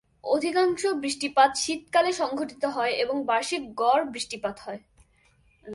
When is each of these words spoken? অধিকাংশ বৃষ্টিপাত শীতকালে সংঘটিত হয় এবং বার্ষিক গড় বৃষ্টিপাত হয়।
অধিকাংশ 0.23 0.81
বৃষ্টিপাত 0.85 1.51
শীতকালে 1.55 2.11
সংঘটিত 2.13 2.65
হয় 2.65 2.93
এবং 2.93 3.25
বার্ষিক 3.25 3.61
গড় 3.75 4.03
বৃষ্টিপাত 4.05 4.55
হয়। 4.59 4.79